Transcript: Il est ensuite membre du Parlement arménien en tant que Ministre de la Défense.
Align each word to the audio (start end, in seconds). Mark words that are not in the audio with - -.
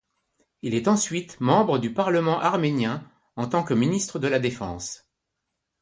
Il 0.63 0.73
est 0.73 0.87
ensuite 0.87 1.39
membre 1.41 1.77
du 1.77 1.93
Parlement 1.93 2.39
arménien 2.39 3.07
en 3.35 3.47
tant 3.47 3.63
que 3.63 3.75
Ministre 3.75 4.17
de 4.17 4.27
la 4.27 4.39
Défense. 4.39 5.05